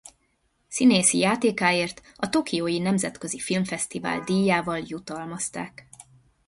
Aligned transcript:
Színészi 0.67 1.17
játékáért 1.17 2.01
a 2.15 2.29
Tokiói 2.29 2.79
nemzetközi 2.79 3.39
Filmfesztivál 3.39 4.19
díjával 4.19 4.81
jutalmazták. 4.87 5.87